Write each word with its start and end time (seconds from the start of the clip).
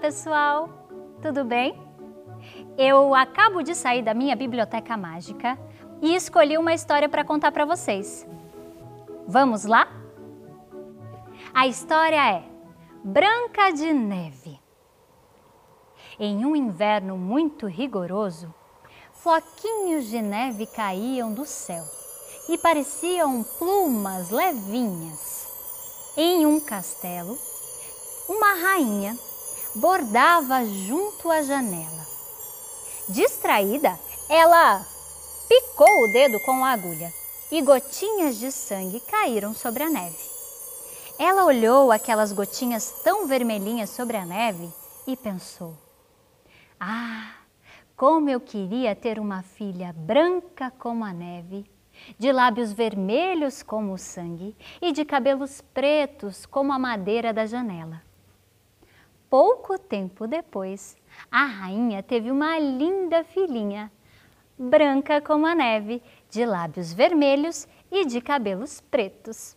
Pessoal! 0.00 0.70
Tudo 1.20 1.44
bem? 1.44 1.78
Eu 2.78 3.14
acabo 3.14 3.62
de 3.62 3.74
sair 3.74 4.00
da 4.00 4.14
minha 4.14 4.34
biblioteca 4.34 4.96
mágica 4.96 5.58
e 6.00 6.14
escolhi 6.14 6.56
uma 6.56 6.72
história 6.72 7.06
para 7.06 7.22
contar 7.22 7.52
para 7.52 7.66
vocês. 7.66 8.26
Vamos 9.28 9.66
lá? 9.66 9.86
A 11.52 11.66
história 11.66 12.16
é 12.16 12.42
Branca 13.04 13.70
de 13.72 13.92
Neve. 13.92 14.58
Em 16.18 16.46
um 16.46 16.56
inverno 16.56 17.18
muito 17.18 17.66
rigoroso, 17.66 18.54
floquinhos 19.12 20.06
de 20.06 20.22
neve 20.22 20.66
caíam 20.66 21.30
do 21.30 21.44
céu 21.44 21.84
e 22.48 22.56
pareciam 22.56 23.44
plumas 23.58 24.30
levinhas. 24.30 25.46
Em 26.16 26.46
um 26.46 26.58
castelo, 26.58 27.36
uma 28.30 28.54
rainha 28.54 29.14
bordava 29.74 30.64
junto 30.64 31.30
à 31.30 31.42
janela. 31.42 32.06
Distraída, 33.08 33.98
ela 34.28 34.84
picou 35.48 36.04
o 36.04 36.12
dedo 36.12 36.38
com 36.40 36.64
a 36.64 36.70
agulha 36.70 37.12
e 37.50 37.60
gotinhas 37.62 38.36
de 38.36 38.52
sangue 38.52 39.00
caíram 39.00 39.52
sobre 39.54 39.82
a 39.82 39.90
neve. 39.90 40.30
Ela 41.18 41.44
olhou 41.44 41.92
aquelas 41.92 42.32
gotinhas 42.32 43.02
tão 43.02 43.26
vermelhinhas 43.26 43.90
sobre 43.90 44.16
a 44.16 44.24
neve 44.24 44.68
e 45.06 45.16
pensou: 45.16 45.76
Ah, 46.78 47.34
como 47.96 48.30
eu 48.30 48.40
queria 48.40 48.94
ter 48.94 49.18
uma 49.18 49.42
filha 49.42 49.92
branca 49.92 50.72
como 50.78 51.04
a 51.04 51.12
neve, 51.12 51.70
de 52.18 52.32
lábios 52.32 52.72
vermelhos 52.72 53.62
como 53.62 53.92
o 53.92 53.98
sangue 53.98 54.56
e 54.80 54.92
de 54.92 55.04
cabelos 55.04 55.60
pretos 55.60 56.46
como 56.46 56.72
a 56.72 56.78
madeira 56.78 57.32
da 57.32 57.44
janela. 57.44 58.09
Pouco 59.30 59.78
tempo 59.78 60.26
depois, 60.26 60.96
a 61.30 61.44
rainha 61.44 62.02
teve 62.02 62.32
uma 62.32 62.58
linda 62.58 63.22
filhinha, 63.22 63.88
branca 64.58 65.20
como 65.20 65.46
a 65.46 65.54
neve, 65.54 66.02
de 66.28 66.44
lábios 66.44 66.92
vermelhos 66.92 67.68
e 67.92 68.04
de 68.04 68.20
cabelos 68.20 68.80
pretos. 68.80 69.56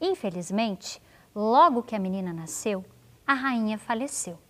Infelizmente, 0.00 1.00
logo 1.32 1.84
que 1.84 1.94
a 1.94 2.00
menina 2.00 2.32
nasceu, 2.32 2.84
a 3.24 3.32
rainha 3.32 3.78
faleceu. 3.78 4.40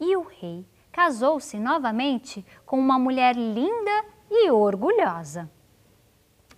E 0.00 0.16
o 0.16 0.22
rei 0.22 0.66
casou-se 0.90 1.58
novamente 1.58 2.42
com 2.64 2.78
uma 2.78 2.98
mulher 2.98 3.36
linda 3.36 4.04
e 4.30 4.50
orgulhosa. 4.50 5.50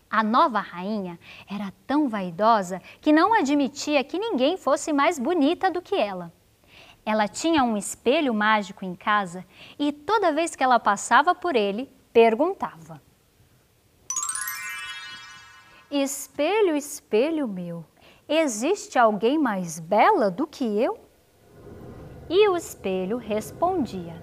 A 0.08 0.22
nova 0.22 0.60
rainha 0.60 1.18
era 1.50 1.74
tão 1.88 2.08
vaidosa 2.08 2.80
que 3.00 3.10
não 3.12 3.34
admitia 3.34 4.04
que 4.04 4.16
ninguém 4.16 4.56
fosse 4.56 4.92
mais 4.92 5.18
bonita 5.18 5.72
do 5.72 5.82
que 5.82 5.96
ela. 5.96 6.32
Ela 7.06 7.28
tinha 7.28 7.62
um 7.62 7.76
espelho 7.76 8.32
mágico 8.32 8.84
em 8.84 8.94
casa 8.94 9.44
e 9.78 9.92
toda 9.92 10.32
vez 10.32 10.56
que 10.56 10.64
ela 10.64 10.80
passava 10.80 11.34
por 11.34 11.54
ele, 11.54 11.90
perguntava: 12.12 13.02
Espelho, 15.90 16.74
espelho 16.74 17.46
meu, 17.46 17.84
existe 18.28 18.98
alguém 18.98 19.38
mais 19.38 19.78
bela 19.78 20.30
do 20.30 20.46
que 20.46 20.64
eu? 20.64 20.98
E 22.28 22.48
o 22.48 22.56
espelho 22.56 23.18
respondia: 23.18 24.22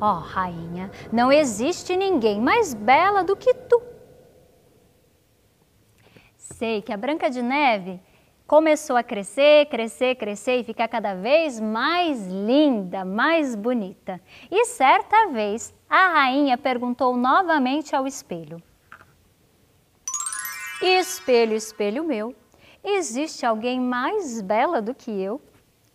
Ó 0.00 0.14
oh, 0.14 0.18
rainha, 0.18 0.90
não 1.12 1.30
existe 1.30 1.96
ninguém 1.96 2.40
mais 2.40 2.74
bela 2.74 3.22
do 3.22 3.36
que 3.36 3.54
tu. 3.54 3.80
Sei 6.36 6.82
que 6.82 6.92
a 6.92 6.96
Branca 6.96 7.30
de 7.30 7.40
Neve 7.40 8.02
começou 8.50 8.96
a 8.96 9.02
crescer, 9.04 9.66
crescer, 9.66 10.16
crescer 10.16 10.56
e 10.56 10.64
ficar 10.64 10.88
cada 10.88 11.14
vez 11.14 11.60
mais 11.60 12.26
linda, 12.26 13.04
mais 13.04 13.54
bonita. 13.54 14.20
E 14.50 14.64
certa 14.64 15.28
vez 15.28 15.72
a 15.88 16.08
rainha 16.08 16.58
perguntou 16.58 17.16
novamente 17.16 17.94
ao 17.94 18.08
espelho: 18.08 18.60
Espelho, 20.82 21.54
espelho 21.54 22.02
meu, 22.02 22.34
existe 22.82 23.46
alguém 23.46 23.78
mais 23.78 24.42
bela 24.42 24.82
do 24.82 24.96
que 24.96 25.12
eu? 25.12 25.40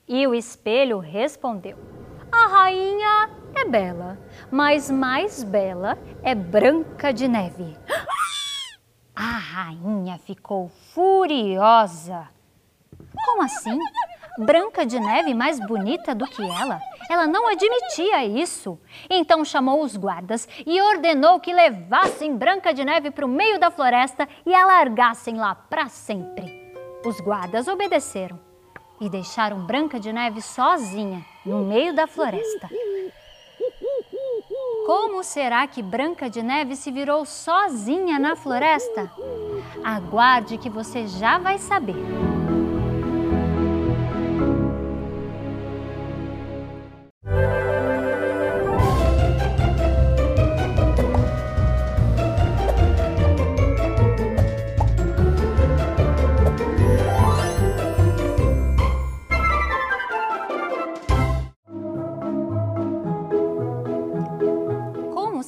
E 0.08 0.26
o 0.26 0.34
espelho 0.34 0.98
respondeu: 1.00 1.78
A 2.32 2.48
rainha 2.48 3.32
é 3.54 3.66
bela, 3.66 4.18
mas 4.50 4.90
mais 4.90 5.44
bela 5.44 5.98
é 6.24 6.34
Branca 6.34 7.12
de 7.12 7.28
Neve. 7.28 7.78
A 9.14 9.38
rainha 9.38 10.18
ficou 10.18 10.70
furiosa 10.94 12.34
como 13.26 13.42
assim? 13.42 13.78
Branca 14.38 14.86
de 14.86 15.00
Neve 15.00 15.34
mais 15.34 15.60
bonita 15.60 16.14
do 16.14 16.28
que 16.28 16.42
ela? 16.42 16.80
Ela 17.10 17.26
não 17.26 17.48
admitia 17.48 18.26
isso. 18.26 18.80
Então 19.10 19.46
chamou 19.46 19.82
os 19.82 19.96
guardas 19.96 20.48
e 20.66 20.82
ordenou 20.82 21.40
que 21.40 21.54
levassem 21.54 22.36
Branca 22.36 22.74
de 22.74 22.84
Neve 22.84 23.12
para 23.12 23.26
o 23.26 23.30
meio 23.30 23.60
da 23.60 23.72
floresta 23.72 24.28
e 24.46 24.54
a 24.54 24.66
largassem 24.66 25.38
lá 25.38 25.56
para 25.56 25.88
sempre. 25.88 26.74
Os 27.06 27.20
guardas 27.20 27.68
obedeceram 27.68 28.40
e 29.00 29.10
deixaram 29.10 29.66
Branca 29.66 30.00
de 30.00 30.12
Neve 30.12 30.42
sozinha 30.42 31.24
no 31.46 31.60
meio 31.60 31.94
da 31.94 32.08
floresta. 32.08 32.70
Como 34.86 35.24
será 35.24 35.66
que 35.66 35.82
Branca 35.82 36.30
de 36.30 36.44
Neve 36.44 36.76
se 36.76 36.92
virou 36.92 37.26
sozinha 37.26 38.20
na 38.20 38.36
floresta? 38.36 39.10
Aguarde 39.84 40.58
que 40.58 40.70
você 40.70 41.08
já 41.08 41.38
vai 41.38 41.58
saber. 41.58 41.96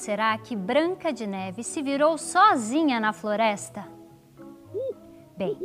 Será 0.07 0.37
que 0.37 0.55
Branca 0.55 1.11
de 1.11 1.27
Neve 1.27 1.61
se 1.65 1.81
virou 1.81 2.17
sozinha 2.17 2.97
na 2.97 3.11
floresta? 3.11 3.85
Bem, 5.35 5.57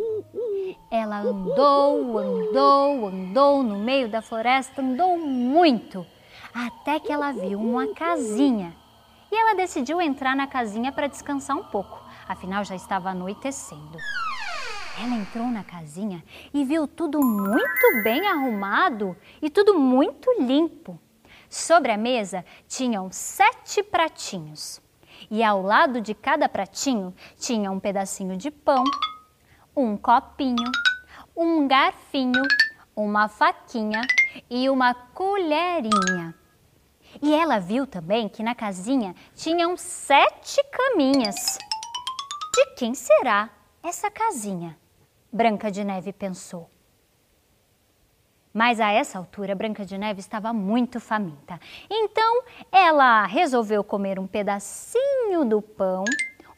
ela 0.90 1.20
andou, 1.20 2.18
andou, 2.18 3.06
andou 3.06 3.62
no 3.62 3.78
meio 3.78 4.08
da 4.08 4.20
floresta, 4.20 4.82
andou 4.82 5.16
muito, 5.16 6.04
até 6.52 6.98
que 6.98 7.12
ela 7.12 7.30
viu 7.30 7.56
uma 7.60 7.94
casinha. 7.94 8.74
E 9.30 9.36
ela 9.36 9.54
decidiu 9.54 10.00
entrar 10.00 10.34
na 10.34 10.48
casinha 10.48 10.90
para 10.90 11.06
descansar 11.06 11.56
um 11.56 11.62
pouco, 11.62 12.04
afinal 12.26 12.64
já 12.64 12.74
estava 12.74 13.10
anoitecendo. 13.10 13.96
Ela 15.00 15.14
entrou 15.20 15.46
na 15.46 15.62
casinha 15.62 16.20
e 16.52 16.64
viu 16.64 16.88
tudo 16.88 17.20
muito 17.20 18.02
bem 18.02 18.26
arrumado 18.26 19.16
e 19.40 19.48
tudo 19.48 19.78
muito 19.78 20.28
limpo. 20.40 20.98
Sobre 21.52 21.92
a 21.92 21.98
mesa 21.98 22.46
tinham 22.66 23.12
sete 23.12 23.82
pratinhos 23.82 24.80
e 25.30 25.44
ao 25.44 25.60
lado 25.60 26.00
de 26.00 26.14
cada 26.14 26.48
pratinho 26.48 27.14
tinha 27.38 27.70
um 27.70 27.78
pedacinho 27.78 28.38
de 28.38 28.50
pão, 28.50 28.82
um 29.76 29.94
copinho, 29.94 30.72
um 31.36 31.68
garfinho, 31.68 32.40
uma 32.96 33.28
faquinha 33.28 34.00
e 34.48 34.70
uma 34.70 34.94
colherinha. 34.94 36.34
E 37.20 37.34
ela 37.34 37.58
viu 37.58 37.86
também 37.86 38.30
que 38.30 38.42
na 38.42 38.54
casinha 38.54 39.14
tinham 39.34 39.76
sete 39.76 40.64
caminhas. 40.70 41.58
De 42.54 42.66
quem 42.76 42.94
será 42.94 43.50
essa 43.82 44.10
casinha? 44.10 44.74
Branca 45.30 45.70
de 45.70 45.84
Neve 45.84 46.14
pensou. 46.14 46.70
Mas 48.52 48.80
a 48.80 48.90
essa 48.90 49.18
altura, 49.18 49.54
Branca 49.54 49.84
de 49.84 49.96
Neve 49.96 50.20
estava 50.20 50.52
muito 50.52 51.00
faminta. 51.00 51.58
Então, 51.88 52.42
ela 52.70 53.24
resolveu 53.26 53.82
comer 53.82 54.18
um 54.18 54.26
pedacinho 54.26 55.44
do 55.44 55.62
pão, 55.62 56.04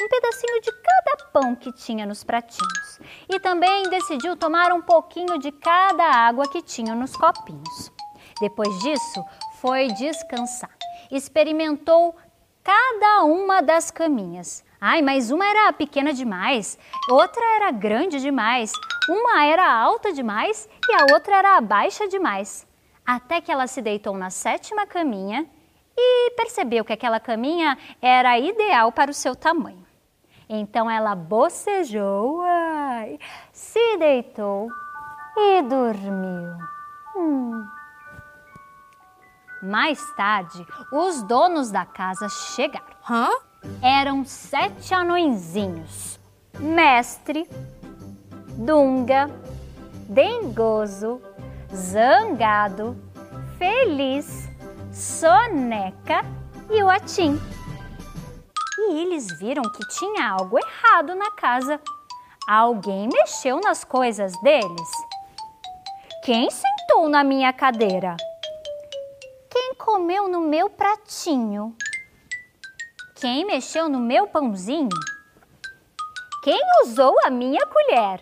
um 0.02 0.08
pedacinho 0.08 0.60
de 0.60 0.72
cada 0.72 1.30
pão 1.32 1.54
que 1.54 1.72
tinha 1.72 2.04
nos 2.04 2.24
pratinhos. 2.24 3.00
E 3.28 3.38
também 3.38 3.88
decidiu 3.88 4.36
tomar 4.36 4.72
um 4.72 4.82
pouquinho 4.82 5.38
de 5.38 5.52
cada 5.52 6.04
água 6.04 6.48
que 6.48 6.60
tinha 6.62 6.94
nos 6.94 7.16
copinhos. 7.16 7.92
Depois 8.40 8.76
disso, 8.80 9.24
foi 9.60 9.88
descansar. 9.88 10.76
Experimentou 11.10 12.16
cada 12.62 13.24
uma 13.24 13.62
das 13.62 13.90
caminhas. 13.90 14.64
Ai, 14.86 15.00
mas 15.00 15.30
uma 15.30 15.46
era 15.46 15.72
pequena 15.72 16.12
demais, 16.12 16.78
outra 17.08 17.42
era 17.56 17.70
grande 17.70 18.20
demais, 18.20 18.70
uma 19.08 19.42
era 19.42 19.66
alta 19.66 20.12
demais 20.12 20.68
e 20.86 20.92
a 20.92 21.06
outra 21.14 21.36
era 21.36 21.58
baixa 21.62 22.06
demais. 22.06 22.66
Até 23.06 23.40
que 23.40 23.50
ela 23.50 23.66
se 23.66 23.80
deitou 23.80 24.14
na 24.14 24.28
sétima 24.28 24.86
caminha 24.86 25.46
e 25.96 26.32
percebeu 26.32 26.84
que 26.84 26.92
aquela 26.92 27.18
caminha 27.18 27.78
era 28.02 28.38
ideal 28.38 28.92
para 28.92 29.10
o 29.10 29.14
seu 29.14 29.34
tamanho. 29.34 29.86
Então 30.50 30.90
ela 30.90 31.14
bocejou, 31.14 32.42
ai, 32.42 33.18
se 33.54 33.96
deitou 33.96 34.68
e 35.34 35.62
dormiu. 35.62 36.58
Hum. 37.16 37.66
Mais 39.62 39.98
tarde, 40.12 40.62
os 40.92 41.22
donos 41.22 41.70
da 41.70 41.86
casa 41.86 42.28
chegaram. 42.28 42.84
Hã? 43.08 43.30
Eram 43.82 44.24
sete 44.24 44.94
anõezinhos: 44.94 46.18
Mestre, 46.58 47.48
Dunga, 48.56 49.30
Dengoso, 50.08 51.20
Zangado, 51.74 52.96
Feliz, 53.58 54.48
Soneca 54.92 56.24
e 56.70 56.82
o 56.82 56.88
Atim. 56.88 57.40
E 58.78 59.00
eles 59.00 59.38
viram 59.38 59.62
que 59.62 59.86
tinha 59.88 60.28
algo 60.28 60.58
errado 60.58 61.14
na 61.14 61.30
casa. 61.32 61.80
Alguém 62.46 63.08
mexeu 63.08 63.60
nas 63.60 63.84
coisas 63.84 64.32
deles. 64.42 64.90
Quem 66.24 66.48
sentou 66.50 67.08
na 67.08 67.24
minha 67.24 67.52
cadeira? 67.52 68.16
Quem 69.50 69.74
comeu 69.74 70.28
no 70.28 70.40
meu 70.40 70.68
pratinho? 70.68 71.76
Quem 73.24 73.46
mexeu 73.46 73.88
no 73.88 73.98
meu 73.98 74.26
pãozinho? 74.26 74.90
Quem 76.42 76.60
usou 76.82 77.16
a 77.24 77.30
minha 77.30 77.64
colher? 77.64 78.18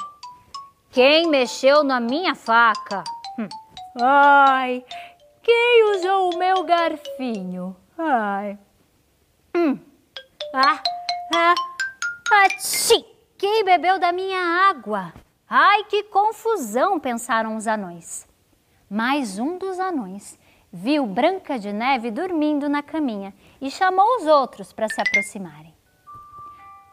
Quem 0.92 1.28
mexeu 1.28 1.82
na 1.82 1.98
minha 1.98 2.36
faca? 2.36 3.02
Hum. 3.36 3.48
Ai, 4.00 4.84
quem 5.42 5.96
usou 5.96 6.32
o 6.32 6.38
meu 6.38 6.62
garfinho? 6.62 7.74
Ai. 7.98 8.56
Hum. 9.56 9.76
Ah, 10.54 10.80
ah, 11.34 11.54
ati! 12.44 13.04
Quem 13.36 13.64
bebeu 13.64 13.98
da 13.98 14.12
minha 14.12 14.38
água? 14.70 15.12
Ai, 15.50 15.82
que 15.82 16.04
confusão, 16.04 17.00
pensaram 17.00 17.56
os 17.56 17.66
anões. 17.66 18.24
Mas 18.88 19.36
um 19.40 19.58
dos 19.58 19.80
anões 19.80 20.38
viu 20.72 21.04
Branca 21.06 21.58
de 21.58 21.72
Neve 21.72 22.08
dormindo 22.12 22.68
na 22.68 22.84
caminha 22.84 23.34
e 23.62 23.70
chamou 23.70 24.16
os 24.16 24.26
outros 24.26 24.72
para 24.72 24.88
se 24.88 25.00
aproximarem. 25.00 25.72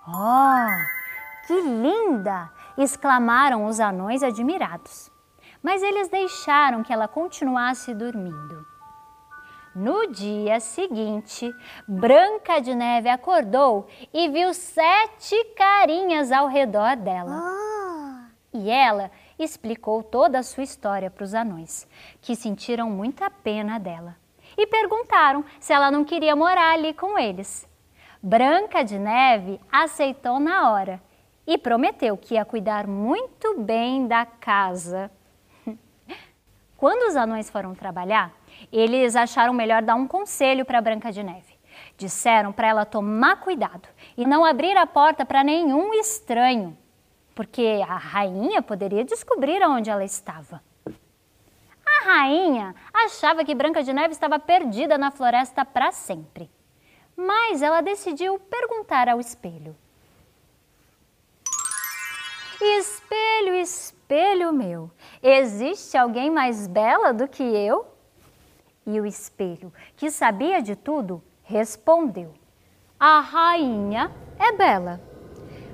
Oh, 0.08 1.48
que 1.48 1.60
linda! 1.62 2.52
exclamaram 2.78 3.66
os 3.66 3.80
anões 3.80 4.22
admirados. 4.22 5.12
Mas 5.62 5.82
eles 5.82 6.08
deixaram 6.08 6.84
que 6.84 6.94
ela 6.94 7.08
continuasse 7.08 7.94
dormindo. 7.94 8.66
No 9.76 10.08
dia 10.08 10.60
seguinte, 10.60 11.52
Branca 11.88 12.62
de 12.62 12.74
Neve 12.74 13.10
acordou 13.10 13.88
e 14.14 14.30
viu 14.30 14.54
sete 14.54 15.36
carinhas 15.56 16.32
ao 16.32 16.48
redor 16.48 16.96
dela. 16.96 17.32
Ah. 17.32 18.30
E 18.54 18.70
ela 18.70 19.12
explicou 19.38 20.02
toda 20.02 20.40
a 20.40 20.44
sua 20.44 20.64
história 20.64 21.10
para 21.10 21.24
os 21.24 21.34
anões, 21.34 21.88
que 22.22 22.36
sentiram 22.36 22.90
muita 22.90 23.30
pena 23.30 23.78
dela 23.80 24.16
e 24.60 24.68
perguntaram 24.68 25.44
se 25.60 25.72
ela 25.72 25.90
não 25.90 26.04
queria 26.04 26.36
morar 26.36 26.74
ali 26.74 26.94
com 26.94 27.18
eles. 27.18 27.68
Branca 28.22 28.84
de 28.84 29.00
Neve 29.00 29.60
aceitou 29.72 30.40
na 30.40 30.70
hora 30.70 31.02
e 31.48 31.58
prometeu 31.58 32.18
que 32.18 32.34
ia 32.34 32.44
cuidar 32.44 32.86
muito 32.86 33.58
bem 33.60 34.06
da 34.06 34.26
casa. 34.26 35.10
Quando 36.78 37.08
os 37.08 37.16
anões 37.16 37.50
foram 37.50 37.74
trabalhar, 37.74 38.34
eles 38.72 39.16
acharam 39.16 39.54
melhor 39.54 39.82
dar 39.82 39.96
um 39.96 40.06
conselho 40.06 40.66
para 40.66 40.82
Branca 40.82 41.12
de 41.12 41.24
Neve. 41.24 41.58
Disseram 41.98 42.52
para 42.52 42.68
ela 42.68 42.86
tomar 42.86 43.38
cuidado 43.38 43.88
e 44.18 44.26
não 44.26 44.44
abrir 44.44 44.76
a 44.76 44.86
porta 44.86 45.26
para 45.26 45.44
nenhum 45.44 45.94
estranho 45.94 46.78
porque 47.40 47.82
a 47.88 47.96
rainha 47.96 48.62
poderia 48.62 49.06
descobrir 49.06 49.66
onde 49.66 49.90
ela 49.90 50.04
estava. 50.04 50.62
A 52.00 52.06
rainha 52.06 52.74
achava 52.94 53.44
que 53.44 53.54
Branca 53.54 53.84
de 53.84 53.92
Neve 53.92 54.14
estava 54.14 54.40
perdida 54.40 54.98
na 54.98 55.12
floresta 55.12 55.66
para 55.66 55.92
sempre, 55.92 56.50
mas 57.16 57.62
ela 57.62 57.82
decidiu 57.82 58.40
perguntar 58.40 59.10
ao 59.10 59.20
espelho: 59.20 59.76
Espelho, 62.62 63.54
espelho 63.56 64.54
meu, 64.54 64.90
existe 65.22 65.98
alguém 65.98 66.32
mais 66.32 66.68
bela 66.68 67.14
do 67.14 67.28
que 67.28 67.44
eu? 67.44 67.86
E 68.86 69.00
o 69.02 69.06
espelho, 69.06 69.74
que 69.98 70.10
sabia 70.10 70.62
de 70.62 70.78
tudo, 70.78 71.22
respondeu: 71.44 72.34
A 72.98 73.20
rainha 73.20 74.10
é 74.40 74.54
bela, 74.54 75.02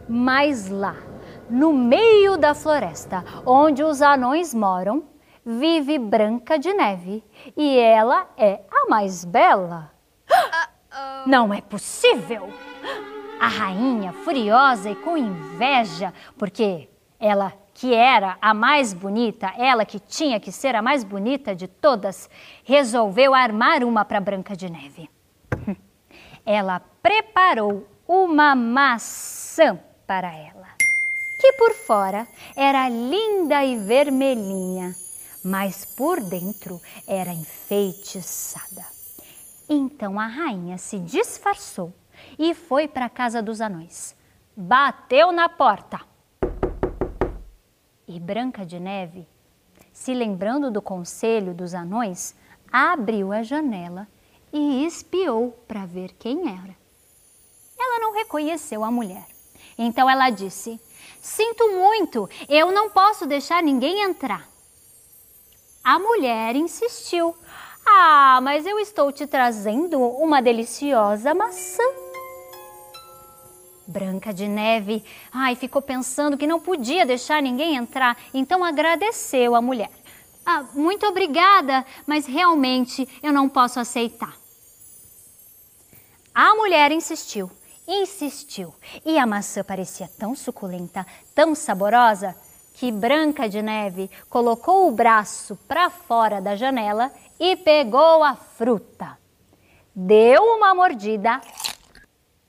mas 0.09 0.69
lá 0.69 0.95
no 1.47 1.71
meio 1.71 2.35
da 2.35 2.55
floresta, 2.55 3.23
onde 3.45 3.83
os 3.83 4.01
anões 4.01 4.51
moram, 4.51 5.14
vive 5.45 5.99
Branca 5.99 6.57
de 6.57 6.73
Neve 6.73 7.23
e 7.55 7.77
ela 7.77 8.27
é 8.35 8.61
a 8.71 8.89
mais 8.89 9.23
bela. 9.23 9.91
Não 11.25 11.53
é 11.53 11.61
possível! 11.61 12.49
A 13.39 13.47
rainha, 13.47 14.13
furiosa 14.13 14.89
e 14.89 14.95
com 14.95 15.17
inveja, 15.17 16.13
porque 16.37 16.89
ela 17.19 17.53
que 17.73 17.93
era 17.93 18.37
a 18.41 18.53
mais 18.53 18.93
bonita, 18.93 19.53
ela 19.57 19.83
que 19.83 19.99
tinha 19.99 20.39
que 20.39 20.51
ser 20.51 20.75
a 20.75 20.81
mais 20.81 21.03
bonita 21.03 21.53
de 21.53 21.67
todas, 21.67 22.29
resolveu 22.63 23.35
armar 23.35 23.83
uma 23.83 24.05
para 24.05 24.21
Branca 24.21 24.55
de 24.55 24.69
Neve. 24.69 25.09
Ela 26.45 26.79
preparou 27.01 27.85
uma 28.07 28.55
maçã 28.55 29.77
para 30.07 30.33
ela 30.33 30.55
que 31.45 31.53
por 31.53 31.73
fora 31.73 32.27
era 32.55 32.89
linda 32.89 33.63
e 33.63 33.75
vermelhinha, 33.75 34.95
mas 35.45 35.85
por 35.85 36.19
dentro 36.19 36.81
era 37.05 37.31
enfeitiçada. 37.31 38.83
Então 39.69 40.19
a 40.19 40.25
rainha 40.25 40.79
se 40.79 40.97
disfarçou 40.97 41.93
e 42.39 42.55
foi 42.55 42.87
para 42.87 43.05
a 43.05 43.09
casa 43.09 43.43
dos 43.43 43.61
anões. 43.61 44.15
Bateu 44.57 45.31
na 45.31 45.47
porta. 45.47 46.01
E 48.07 48.19
Branca 48.19 48.65
de 48.65 48.79
Neve, 48.79 49.27
se 49.93 50.15
lembrando 50.15 50.71
do 50.71 50.81
conselho 50.81 51.53
dos 51.53 51.75
anões, 51.75 52.35
abriu 52.71 53.31
a 53.31 53.43
janela 53.43 54.07
e 54.51 54.83
espiou 54.83 55.51
para 55.67 55.85
ver 55.85 56.13
quem 56.13 56.49
era. 56.49 56.75
Ela 57.77 57.99
não 57.99 58.13
reconheceu 58.13 58.83
a 58.83 58.89
mulher. 58.89 59.27
Então 59.77 60.09
ela 60.09 60.31
disse: 60.31 60.79
Sinto 61.21 61.69
muito, 61.71 62.27
eu 62.49 62.71
não 62.71 62.89
posso 62.89 63.27
deixar 63.27 63.61
ninguém 63.61 64.01
entrar. 64.01 64.54
A 65.85 65.99
mulher 65.99 66.55
insistiu. 66.55 67.35
Ah, 67.85 68.39
mas 68.41 68.65
eu 68.65 68.79
estou 68.79 69.11
te 69.11 69.27
trazendo 69.27 70.01
uma 70.01 70.41
deliciosa 70.41 71.31
maçã. 71.35 71.83
Branca 73.85 74.33
de 74.33 74.47
Neve, 74.47 75.05
ai, 75.31 75.55
ficou 75.55 75.83
pensando 75.83 76.37
que 76.37 76.47
não 76.47 76.59
podia 76.59 77.05
deixar 77.05 77.39
ninguém 77.39 77.75
entrar, 77.75 78.17
então 78.33 78.63
agradeceu 78.63 79.53
a 79.53 79.61
mulher. 79.61 79.91
Ah, 80.43 80.65
muito 80.73 81.05
obrigada, 81.05 81.85
mas 82.07 82.25
realmente 82.25 83.07
eu 83.21 83.31
não 83.31 83.47
posso 83.47 83.79
aceitar. 83.79 84.35
A 86.33 86.55
mulher 86.55 86.91
insistiu 86.91 87.51
insistiu 87.87 88.73
e 89.05 89.17
a 89.17 89.25
maçã 89.25 89.63
parecia 89.63 90.09
tão 90.17 90.35
suculenta, 90.35 91.05
tão 91.33 91.53
saborosa, 91.53 92.35
que 92.75 92.91
Branca 92.91 93.47
de 93.47 93.61
Neve 93.61 94.09
colocou 94.29 94.87
o 94.87 94.91
braço 94.91 95.55
para 95.67 95.89
fora 95.89 96.41
da 96.41 96.55
janela 96.55 97.11
e 97.39 97.55
pegou 97.55 98.23
a 98.23 98.35
fruta. 98.35 99.17
Deu 99.95 100.43
uma 100.43 100.75
mordida 100.75 101.39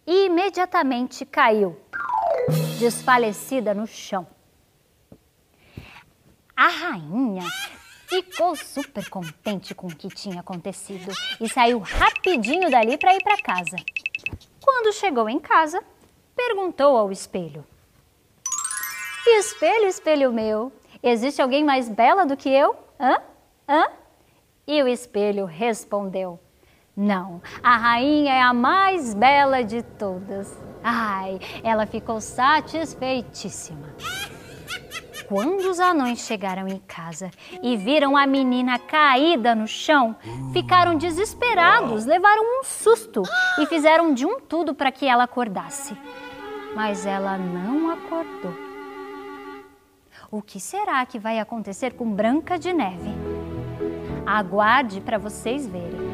e 0.06 0.26
imediatamente 0.26 1.24
caiu, 1.24 1.80
desfalecida 2.78 3.72
no 3.72 3.86
chão. 3.86 4.26
A 6.56 6.68
rainha 6.68 7.44
ficou 8.08 8.56
super 8.56 9.08
contente 9.08 9.74
com 9.74 9.86
o 9.86 9.94
que 9.94 10.08
tinha 10.08 10.40
acontecido 10.40 11.12
e 11.40 11.48
saiu 11.48 11.78
rapidinho 11.78 12.70
dali 12.70 12.98
para 12.98 13.14
ir 13.14 13.22
para 13.22 13.42
casa. 13.42 13.76
Quando 14.60 14.92
chegou 14.92 15.28
em 15.28 15.38
casa, 15.38 15.82
perguntou 16.34 16.96
ao 16.96 17.12
espelho: 17.12 17.64
Espelho, 19.28 19.86
espelho 19.86 20.32
meu, 20.32 20.72
existe 21.02 21.42
alguém 21.42 21.64
mais 21.64 21.88
bela 21.88 22.24
do 22.24 22.36
que 22.36 22.48
eu? 22.48 22.76
Hã? 22.98 23.18
Hã? 23.68 23.86
E 24.66 24.82
o 24.82 24.88
espelho 24.88 25.44
respondeu: 25.44 26.38
Não, 26.96 27.42
a 27.62 27.76
rainha 27.76 28.32
é 28.32 28.40
a 28.40 28.54
mais 28.54 29.14
bela 29.14 29.62
de 29.62 29.82
todas. 29.82 30.56
Ai, 30.82 31.40
ela 31.62 31.86
ficou 31.86 32.20
satisfeitíssima. 32.20 33.94
Quando 35.28 35.68
os 35.68 35.80
anões 35.80 36.20
chegaram 36.20 36.68
em 36.68 36.78
casa 36.78 37.30
e 37.60 37.76
viram 37.76 38.16
a 38.16 38.26
menina 38.26 38.78
caída 38.78 39.56
no 39.56 39.66
chão, 39.66 40.14
ficaram 40.52 40.96
desesperados, 40.96 42.06
levaram 42.06 42.60
um 42.60 42.62
susto 42.62 43.22
e 43.58 43.66
fizeram 43.66 44.14
de 44.14 44.24
um 44.24 44.38
tudo 44.40 44.72
para 44.72 44.92
que 44.92 45.04
ela 45.04 45.24
acordasse. 45.24 45.96
Mas 46.76 47.04
ela 47.04 47.36
não 47.36 47.90
acordou. 47.90 48.65
O 50.36 50.42
que 50.42 50.60
será 50.60 51.06
que 51.06 51.18
vai 51.18 51.38
acontecer 51.38 51.94
com 51.94 52.12
Branca 52.12 52.58
de 52.58 52.70
Neve? 52.70 53.08
Aguarde 54.26 55.00
para 55.00 55.16
vocês 55.16 55.66
verem. 55.66 56.05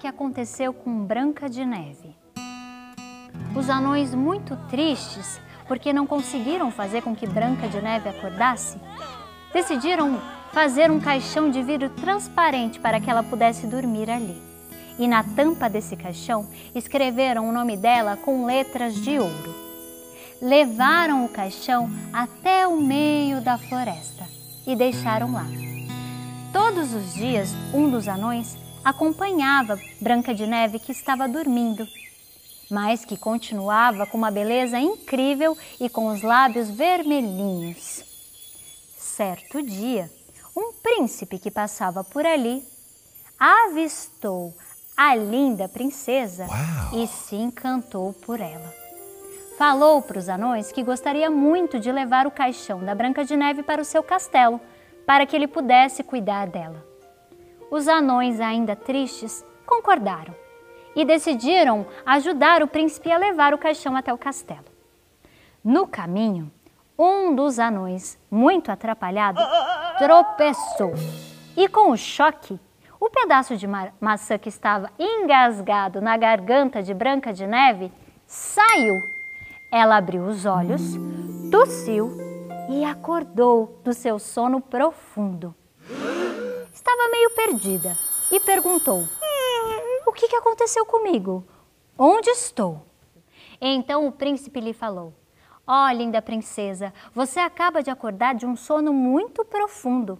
Que 0.00 0.06
aconteceu 0.06 0.72
com 0.72 1.04
Branca 1.04 1.46
de 1.46 1.62
Neve. 1.62 2.16
Os 3.54 3.68
anões, 3.68 4.14
muito 4.14 4.56
tristes 4.70 5.38
porque 5.68 5.92
não 5.92 6.06
conseguiram 6.06 6.70
fazer 6.70 7.02
com 7.02 7.14
que 7.14 7.26
Branca 7.26 7.68
de 7.68 7.82
Neve 7.82 8.08
acordasse, 8.08 8.80
decidiram 9.52 10.18
fazer 10.52 10.90
um 10.90 10.98
caixão 10.98 11.50
de 11.50 11.62
vidro 11.62 11.90
transparente 11.90 12.80
para 12.80 12.98
que 12.98 13.10
ela 13.10 13.22
pudesse 13.22 13.66
dormir 13.66 14.10
ali. 14.10 14.40
E 14.98 15.06
na 15.06 15.22
tampa 15.22 15.68
desse 15.68 15.94
caixão 15.96 16.48
escreveram 16.74 17.46
o 17.46 17.52
nome 17.52 17.76
dela 17.76 18.16
com 18.16 18.46
letras 18.46 18.94
de 18.94 19.18
ouro. 19.18 19.54
Levaram 20.40 21.26
o 21.26 21.28
caixão 21.28 21.90
até 22.10 22.66
o 22.66 22.80
meio 22.80 23.42
da 23.42 23.58
floresta 23.58 24.24
e 24.66 24.74
deixaram 24.74 25.32
lá. 25.32 25.46
Todos 26.54 26.94
os 26.94 27.12
dias, 27.12 27.54
um 27.74 27.90
dos 27.90 28.08
anões 28.08 28.56
acompanhava 28.84 29.78
Branca 30.00 30.34
de 30.34 30.46
Neve 30.46 30.78
que 30.78 30.92
estava 30.92 31.28
dormindo, 31.28 31.86
mas 32.70 33.04
que 33.04 33.16
continuava 33.16 34.06
com 34.06 34.16
uma 34.16 34.30
beleza 34.30 34.78
incrível 34.78 35.56
e 35.78 35.88
com 35.88 36.08
os 36.08 36.22
lábios 36.22 36.70
vermelhinhos. 36.70 38.04
Certo 38.96 39.62
dia, 39.62 40.10
um 40.56 40.72
príncipe 40.72 41.38
que 41.38 41.50
passava 41.50 42.02
por 42.02 42.24
ali 42.24 42.62
avistou 43.38 44.54
a 44.96 45.14
linda 45.14 45.68
princesa 45.68 46.46
Uau. 46.46 47.02
e 47.02 47.06
se 47.06 47.36
encantou 47.36 48.12
por 48.12 48.40
ela. 48.40 48.74
Falou 49.56 50.00
para 50.00 50.18
os 50.18 50.28
anões 50.28 50.72
que 50.72 50.82
gostaria 50.82 51.30
muito 51.30 51.78
de 51.78 51.92
levar 51.92 52.26
o 52.26 52.30
caixão 52.30 52.82
da 52.82 52.94
Branca 52.94 53.24
de 53.24 53.36
Neve 53.36 53.62
para 53.62 53.82
o 53.82 53.84
seu 53.84 54.02
castelo, 54.02 54.60
para 55.06 55.26
que 55.26 55.36
ele 55.36 55.46
pudesse 55.46 56.02
cuidar 56.02 56.46
dela. 56.46 56.89
Os 57.70 57.86
anões, 57.86 58.40
ainda 58.40 58.74
tristes, 58.74 59.44
concordaram 59.64 60.34
e 60.96 61.04
decidiram 61.04 61.86
ajudar 62.04 62.62
o 62.62 62.66
príncipe 62.66 63.12
a 63.12 63.16
levar 63.16 63.54
o 63.54 63.58
caixão 63.58 63.94
até 63.94 64.12
o 64.12 64.18
castelo. 64.18 64.64
No 65.62 65.86
caminho, 65.86 66.50
um 66.98 67.34
dos 67.34 67.58
anões, 67.58 68.18
muito 68.30 68.70
atrapalhado, 68.70 69.40
tropeçou 69.98 70.92
e, 71.56 71.68
com 71.68 71.90
o 71.92 71.96
choque, 71.96 72.58
o 72.98 73.08
pedaço 73.08 73.56
de 73.56 73.66
ma 73.66 73.88
maçã 74.00 74.36
que 74.36 74.48
estava 74.48 74.90
engasgado 74.98 76.00
na 76.00 76.16
garganta 76.16 76.82
de 76.82 76.92
Branca 76.92 77.32
de 77.32 77.46
Neve 77.46 77.92
saiu. 78.26 79.00
Ela 79.72 79.96
abriu 79.96 80.24
os 80.24 80.44
olhos, 80.44 80.82
tossiu 81.50 82.10
e 82.68 82.84
acordou 82.84 83.80
do 83.84 83.92
seu 83.92 84.18
sono 84.18 84.60
profundo. 84.60 85.54
Estava 86.90 87.08
meio 87.08 87.30
perdida 87.30 87.96
e 88.32 88.40
perguntou: 88.40 89.08
O 90.04 90.12
que, 90.12 90.26
que 90.26 90.34
aconteceu 90.34 90.84
comigo? 90.84 91.46
Onde 91.96 92.28
estou? 92.30 92.84
Então 93.60 94.08
o 94.08 94.10
príncipe 94.10 94.58
lhe 94.58 94.72
falou: 94.72 95.14
Ó 95.64 95.86
oh, 95.86 95.92
linda 95.92 96.20
princesa, 96.20 96.92
você 97.14 97.38
acaba 97.38 97.80
de 97.80 97.90
acordar 97.90 98.34
de 98.34 98.44
um 98.44 98.56
sono 98.56 98.92
muito 98.92 99.44
profundo. 99.44 100.18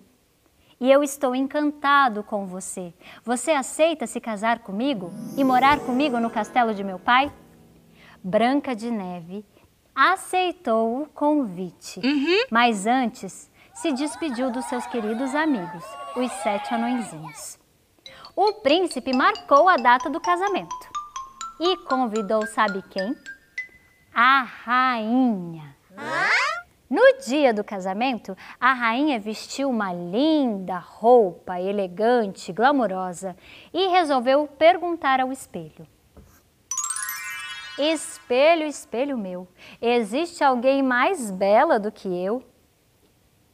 E 0.80 0.88
eu 0.88 1.02
estou 1.02 1.34
encantado 1.34 2.22
com 2.22 2.46
você. 2.46 2.94
Você 3.24 3.50
aceita 3.50 4.06
se 4.06 4.20
casar 4.20 4.60
comigo 4.60 5.10
e 5.36 5.42
morar 5.42 5.80
comigo 5.80 6.20
no 6.20 6.30
castelo 6.30 6.72
de 6.72 6.84
meu 6.84 7.00
pai? 7.00 7.32
Branca 8.22 8.76
de 8.76 8.92
Neve 8.92 9.44
aceitou 9.92 11.02
o 11.02 11.06
convite, 11.06 11.98
uhum. 11.98 12.44
mas 12.48 12.86
antes 12.86 13.49
se 13.80 13.92
despediu 13.92 14.50
dos 14.50 14.66
seus 14.66 14.86
queridos 14.86 15.34
amigos, 15.34 15.82
os 16.14 16.30
sete 16.42 16.74
anõezinhos. 16.74 17.58
O 18.36 18.52
príncipe 18.60 19.10
marcou 19.16 19.70
a 19.70 19.76
data 19.76 20.10
do 20.10 20.20
casamento 20.20 20.90
e 21.58 21.78
convidou, 21.78 22.46
sabe 22.46 22.82
quem? 22.90 23.16
A 24.14 24.42
rainha. 24.42 25.74
No 26.90 27.20
dia 27.24 27.54
do 27.54 27.64
casamento, 27.64 28.36
a 28.60 28.74
rainha 28.74 29.18
vestiu 29.18 29.70
uma 29.70 29.94
linda 29.94 30.76
roupa 30.76 31.58
elegante, 31.58 32.52
glamourosa 32.52 33.34
e 33.72 33.86
resolveu 33.88 34.46
perguntar 34.46 35.20
ao 35.20 35.32
espelho: 35.32 35.86
Espelho, 37.78 38.66
espelho 38.66 39.16
meu, 39.16 39.48
existe 39.80 40.44
alguém 40.44 40.82
mais 40.82 41.30
bela 41.30 41.80
do 41.80 41.90
que 41.90 42.08
eu? 42.08 42.49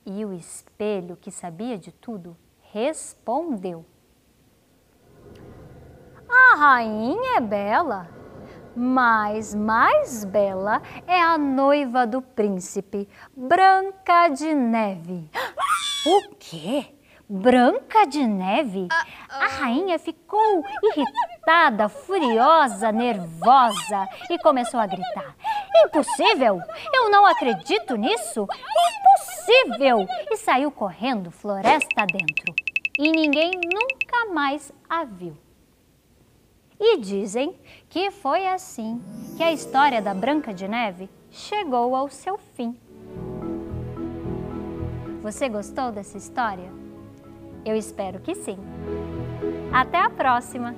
E 0.08 0.25
o 0.25 0.32
espelho, 0.32 1.16
que 1.16 1.32
sabia 1.32 1.76
de 1.76 1.90
tudo, 1.90 2.36
respondeu: 2.72 3.84
A 6.28 6.56
rainha 6.56 7.38
é 7.38 7.40
bela, 7.40 8.08
mas 8.76 9.52
mais 9.52 10.25
bela 10.25 10.80
é 11.08 11.20
a 11.20 11.36
noiva 11.36 12.06
do 12.06 12.22
príncipe, 12.22 13.08
Branca 13.36 14.28
de 14.28 14.54
Neve. 14.54 15.28
O 16.08 16.36
quê? 16.38 16.94
Branca 17.28 18.06
de 18.06 18.25
Neve? 18.25 18.86
A 19.28 19.46
rainha 19.48 19.98
ficou 19.98 20.62
irritada, 20.80 21.88
furiosa, 21.88 22.92
nervosa 22.92 24.06
e 24.30 24.38
começou 24.38 24.78
a 24.78 24.86
gritar. 24.86 25.34
Impossível! 25.85 26.61
Eu 26.92 27.11
não 27.11 27.26
acredito 27.26 27.97
nisso! 27.97 28.47
Impossível! 28.97 30.06
E 30.30 30.37
saiu 30.37 30.71
correndo 30.71 31.30
floresta 31.30 32.06
dentro. 32.06 32.54
E 32.99 33.11
ninguém 33.11 33.52
nunca 33.52 34.33
mais 34.33 34.73
a 34.88 35.04
viu. 35.04 35.37
E 36.78 36.99
dizem 36.99 37.59
que 37.88 38.11
foi 38.11 38.47
assim 38.47 39.02
que 39.37 39.42
a 39.42 39.52
história 39.52 40.00
da 40.00 40.14
Branca 40.14 40.52
de 40.52 40.68
Neve 40.68 41.09
chegou 41.30 41.95
ao 41.95 42.09
seu 42.09 42.37
fim. 42.38 42.78
Você 45.23 45.49
gostou 45.49 45.90
dessa 45.90 46.16
história? 46.16 46.71
Eu 47.64 47.75
espero 47.76 48.21
que 48.21 48.35
sim. 48.35 48.59
Até 49.73 49.99
a 49.99 50.09
próxima! 50.09 50.75